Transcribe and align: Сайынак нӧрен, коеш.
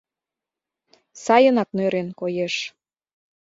Сайынак 1.23 1.69
нӧрен, 1.77 2.07
коеш. 2.19 2.55